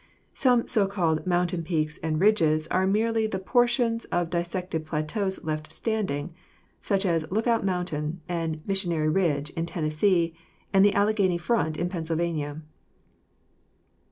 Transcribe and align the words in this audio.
Some 0.33 0.65
so 0.67 0.87
called 0.87 1.27
mountain 1.27 1.61
peaks 1.61 1.99
and 1.99 2.19
ridges 2.19 2.65
are 2.69 2.87
merely 2.87 3.27
the 3.27 3.37
portions 3.37 4.05
of 4.05 4.31
dissected 4.31 4.83
plateaus 4.87 5.43
left 5.43 5.71
standing, 5.71 6.33
such 6.79 7.05
as 7.05 7.29
Lookout 7.31 7.63
Mountain 7.63 8.19
and 8.27 8.63
Missionary 8.67 9.09
Ridge 9.09 9.51
in 9.51 9.67
Tennessee 9.67 10.33
and 10.73 10.83
the 10.83 10.95
Alleghany 10.95 11.37
Front 11.37 11.77
in 11.77 11.87
Pennsylvania. 11.87 12.63